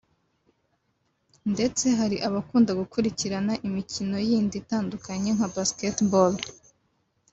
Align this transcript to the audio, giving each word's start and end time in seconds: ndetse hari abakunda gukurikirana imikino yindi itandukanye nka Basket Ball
ndetse 1.53 1.85
hari 1.99 2.17
abakunda 2.27 2.71
gukurikirana 2.81 3.53
imikino 3.67 4.17
yindi 4.29 4.55
itandukanye 4.63 5.29
nka 5.35 5.47
Basket 5.55 5.97
Ball 6.11 6.35